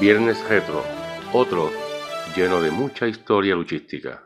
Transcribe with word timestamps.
Viernes 0.00 0.36
Retro, 0.48 0.82
otro 1.32 1.70
lleno 2.34 2.60
de 2.60 2.70
mucha 2.70 3.06
historia 3.06 3.54
luchística. 3.54 4.22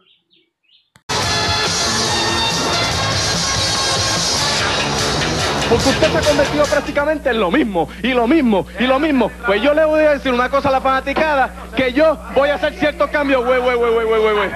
Porque 5.68 5.89
usted 5.91 6.10
se 6.10 6.18
ha 6.18 6.23
convertido 6.23 6.65
prácticamente 6.65 7.28
en 7.28 7.41
lo 7.41 7.50
mismo, 7.50 7.91
y 8.02 8.14
lo 8.14 8.27
mismo, 8.27 8.66
y 8.80 8.84
lo 8.84 8.98
mismo. 8.98 9.30
Pues 9.45 9.61
yo 9.61 9.75
le 9.75 9.84
voy 9.84 10.00
a 10.00 10.12
decir 10.12 10.32
una 10.32 10.48
cosa 10.48 10.70
a 10.70 10.73
la 10.73 10.80
fanaticada, 10.80 11.69
que 11.77 11.93
yo 11.93 12.16
voy 12.35 12.48
a 12.48 12.55
hacer 12.55 12.73
ciertos 12.73 13.11
cambios, 13.11 13.45
güey, 13.45 13.61
güey, 13.61 13.77
güey, 13.77 13.93
güey, 13.93 14.07
güey, 14.07 14.35
güey. 14.35 14.50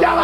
¡Ya 0.00 0.14
basta! 0.14 0.23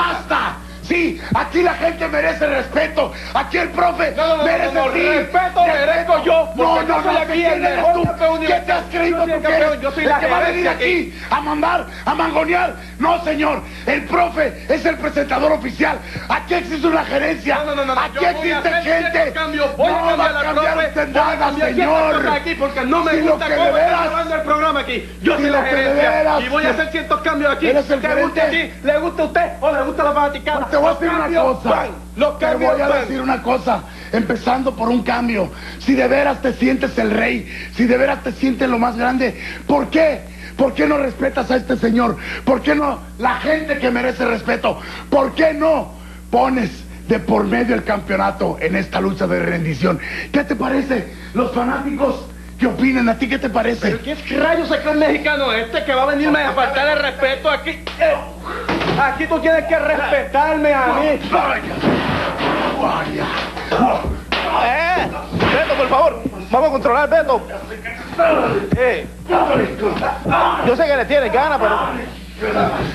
Aquí 1.35 1.62
la 1.62 1.75
gente 1.75 2.09
merece 2.09 2.46
respeto. 2.46 3.12
Aquí 3.35 3.59
el 3.59 3.69
profe 3.71 4.12
No, 4.16 4.37
no, 4.37 4.45
merece 4.45 4.75
no, 4.75 4.93
sí, 4.93 5.01
respeto 5.09 5.65
merezco 5.66 6.25
yo, 6.25 6.48
No, 6.57 6.65
no, 6.77 6.83
yo 6.83 6.89
no, 6.96 7.03
soy 7.03 7.15
¿qué 7.16 7.23
aquí 7.23 7.45
el 7.45 7.61
mejor 7.61 7.93
tú? 7.93 8.03
¿Qué 8.46 8.55
te 8.66 8.73
has 8.73 8.84
creído 8.84 9.25
tú 9.25 9.33
el 9.34 9.43
que 9.43 9.57
eres? 9.57 9.80
yo 9.80 9.91
soy 9.93 10.05
¿El 10.05 10.11
la 10.11 10.19
que 10.21 10.27
va 10.27 10.37
a 10.39 10.41
venir 10.41 10.69
aquí 10.69 11.15
a 11.30 11.41
mandar, 11.41 11.87
a 12.05 12.15
mangonear? 12.15 12.75
No, 12.98 13.23
señor. 13.25 13.62
El 13.87 14.05
profe 14.05 14.65
es 14.69 14.84
el 14.84 14.97
presentador 14.97 15.52
oficial. 15.52 15.98
Aquí 16.28 16.55
existe 16.55 16.87
una 16.87 17.05
gerencia. 17.05 17.56
No, 17.56 17.64
no, 17.67 17.75
no, 17.77 17.84
no, 17.87 17.95
no, 17.95 18.01
Aquí 18.01 18.25
a 18.25 18.30
existe 18.30 18.70
gente. 18.83 19.33
voy 19.77 19.89
a 19.89 19.92
no 19.92 20.06
cambiar 20.06 20.19
va 20.19 20.25
a 20.25 20.33
la 20.33 20.42
cambiar 20.42 20.73
profe, 20.75 20.89
usted 20.89 21.03
a 21.17 21.34
nada, 21.34 21.53
señor. 21.67 22.28
aquí 22.28 22.55
porque 22.55 22.80
no 22.84 23.05
me 23.05 23.11
Si 23.12 23.20
lo 23.23 23.30
gusta 23.33 23.47
que 23.48 23.55
cómo 23.55 23.67
está 23.69 23.78
veras- 23.84 24.03
llevando 24.03 24.34
el 24.34 24.42
programa 24.42 24.80
aquí. 24.80 25.09
Yo 25.23 25.37
Si 25.37 25.42
soy 25.42 25.51
lo 25.51 25.56
la 25.59 25.64
gerencia 25.64 26.41
y 26.41 26.48
voy 26.48 26.64
a 26.67 26.70
hacer 26.70 26.89
ciertos 26.91 27.20
cambios 27.20 27.53
aquí. 27.55 27.67
El 27.69 27.84
¿Te 27.84 28.23
gusta 28.23 28.42
a 28.42 28.51
ti? 28.51 28.73
¿Le 28.83 28.98
gusta 28.98 29.23
a 29.23 29.27
usted 29.27 29.51
o 29.61 29.73
le 29.73 29.83
gusta 29.83 30.03
a 30.03 30.05
la 30.06 30.12
fanaticada? 30.12 30.67
Te 30.99 31.07
voy 31.09 31.15
a 31.15 31.29
Los 31.29 31.30
decir 31.30 31.41
una 31.41 31.43
cosa. 31.43 31.69
van, 31.71 31.89
Los 32.17 32.39
Te 32.39 32.45
cambios 32.47 32.73
voy 32.73 32.80
a 32.83 32.89
van. 32.89 33.01
decir 33.03 33.21
una 33.21 33.43
cosa, 33.43 33.83
empezando 34.12 34.75
por 34.75 34.89
un 34.89 35.03
cambio. 35.03 35.51
Si 35.79 35.95
de 35.95 36.09
veras 36.09 36.43
te 36.43 36.53
sientes 36.55 36.97
el 36.98 37.11
rey, 37.11 37.51
si 37.75 37.85
de 37.87 37.97
veras 37.97 38.23
te 38.23 38.33
sientes 38.33 38.69
lo 38.69 38.79
más 38.79 38.97
grande, 38.97 39.41
¿por 39.67 39.89
qué? 39.89 40.21
¿Por 40.57 40.75
qué 40.75 40.87
no 40.87 40.98
respetas 40.98 41.51
a 41.51 41.57
este 41.57 41.77
señor? 41.77 42.17
¿Por 42.45 42.61
qué 42.61 42.75
no 42.75 42.98
la 43.19 43.37
gente 43.37 43.79
que 43.79 43.91
merece 43.91 44.27
respeto? 44.27 44.79
¿Por 45.09 45.33
qué 45.34 45.55
no 45.55 45.92
pones 46.31 46.70
de 47.09 47.19
por 47.19 47.45
medio 47.45 47.75
el 47.75 47.83
campeonato 47.83 48.59
en 48.61 48.77
esta 48.77 49.01
lucha 49.01 49.27
de 49.27 49.39
rendición? 49.41 49.98
¿Qué 50.33 50.45
te 50.45 50.55
parece? 50.57 51.14
Los 51.33 51.53
fanáticos, 51.53 52.27
¿qué 52.59 52.67
opinan? 52.67 53.09
¿A 53.09 53.17
ti 53.19 53.27
qué 53.27 53.39
te 53.39 53.48
parece? 53.48 53.97
¿Qué 53.98 54.14
rayos 54.36 54.69
se 54.69 54.79
cree 54.81 54.92
el 54.92 54.98
mexicano 54.98 55.51
este 55.53 55.83
que 55.84 55.95
va 55.95 56.03
a 56.03 56.07
venirme 56.07 56.41
a 56.42 56.53
faltar 56.53 56.89
el 56.89 57.03
respeto 57.05 57.48
aquí? 57.51 57.79
Aquí 59.01 59.27
tú 59.27 59.39
tienes 59.41 59.65
que 59.65 59.79
respetarme 59.79 60.75
a 60.75 60.87
mí. 60.89 61.20
Eh, 64.62 65.11
Beto, 65.55 65.75
por 65.75 65.89
favor, 65.89 66.23
vamos 66.51 66.69
a 66.69 66.73
controlar, 66.73 67.09
Beto. 67.09 67.41
Eh, 68.77 69.07
yo 70.67 70.77
sé 70.77 70.87
que 70.87 70.97
le 70.97 71.05
tienes 71.07 71.33
ganas, 71.33 71.59
pero... 71.59 71.79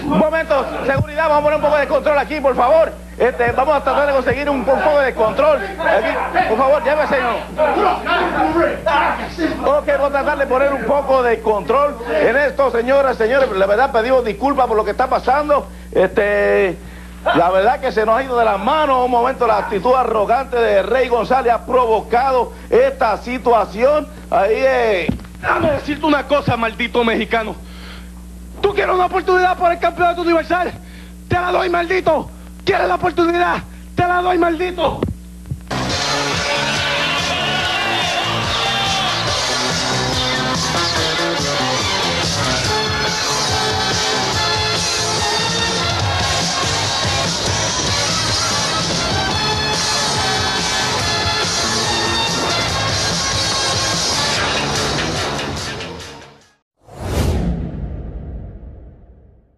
Un 0.03 0.17
momento, 0.17 0.66
seguridad, 0.86 1.30
vamos 1.30 1.39
a 1.39 1.44
poner 1.44 1.56
un 1.58 1.62
poco 1.62 1.78
de 1.78 1.88
control 1.88 2.17
aquí, 2.17 2.40
por 2.40 2.56
favor. 2.56 2.92
Este, 3.17 3.52
vamos 3.52 3.75
a 3.75 3.84
tratar 3.84 4.08
de 4.08 4.14
conseguir 4.14 4.50
un, 4.50 4.66
poco 4.66 5.00
de 5.00 5.14
control. 5.14 5.58
Aquí, 5.58 6.47
por 6.50 6.58
favor, 6.58 6.84
llévese. 6.84 7.17
Ok, 9.67 9.88
vamos 9.88 10.09
a 10.09 10.11
tratar 10.11 10.38
de 10.38 10.45
poner 10.45 10.71
un 10.73 10.83
poco 10.83 11.23
de 11.23 11.41
control 11.41 11.97
en 12.08 12.38
esto, 12.38 12.69
señoras, 12.69 13.17
señores. 13.17 13.49
La 13.49 13.66
verdad, 13.66 13.91
pedimos 13.91 14.23
disculpas 14.23 14.67
por 14.67 14.77
lo 14.77 14.85
que 14.85 14.91
está 14.91 15.07
pasando. 15.07 15.67
Este, 15.91 16.77
la 17.35 17.49
verdad 17.49 17.80
que 17.80 17.91
se 17.91 18.05
nos 18.05 18.16
ha 18.16 18.23
ido 18.23 18.38
de 18.38 18.45
las 18.45 18.59
manos. 18.59 19.03
Un 19.03 19.09
momento, 19.09 19.47
la 19.47 19.57
actitud 19.57 19.95
arrogante 19.95 20.55
de 20.57 20.83
Rey 20.83 21.07
González 21.07 21.52
ha 21.52 21.66
provocado 21.66 22.53
esta 22.69 23.17
situación. 23.17 24.07
Ahí, 24.30 24.53
eh. 24.53 25.07
Déjame 25.41 25.72
decirte 25.72 26.05
una 26.05 26.27
cosa, 26.27 26.55
maldito 26.57 27.03
mexicano. 27.03 27.55
¿Tú 28.61 28.72
quieres 28.72 28.94
una 28.94 29.07
oportunidad 29.07 29.57
por 29.57 29.72
el 29.72 29.79
campeonato 29.79 30.22
universal? 30.22 30.72
Te 31.27 31.35
la 31.35 31.52
doy, 31.52 31.69
maldito. 31.69 32.29
¿Quieres 32.63 32.88
la 32.88 32.95
oportunidad? 32.95 33.63
Te 33.95 34.07
la 34.07 34.22
doy, 34.22 34.38
maldito. 34.38 35.01